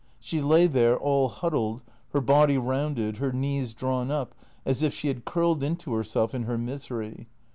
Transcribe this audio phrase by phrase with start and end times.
[0.19, 4.33] She lay there, all huddled, her body rounded, her knees drawn up
[4.65, 7.27] as if she had curled into herself in her misery.